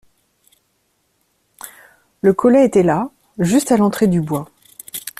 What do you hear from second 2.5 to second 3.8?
était là, juste à